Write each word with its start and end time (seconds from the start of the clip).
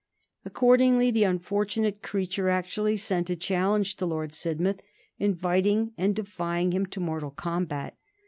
Accordingly, 0.45 1.11
the 1.11 1.25
unfortunate 1.25 2.01
creature 2.01 2.49
actually 2.49 2.97
sent 2.97 3.29
a 3.29 3.35
challenge 3.35 3.97
to 3.97 4.07
Lord 4.07 4.31
Sidmouth, 4.33 4.79
inviting 5.19 5.93
and 5.95 6.15
defying 6.15 6.71
him 6.71 6.87
to 6.87 6.99
mortal 6.99 7.29
combat. 7.29 7.95